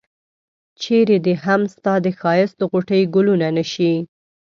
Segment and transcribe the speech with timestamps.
[0.81, 3.93] چرې دي هم ستا د ښایست غوټۍ ګلونه نه شي.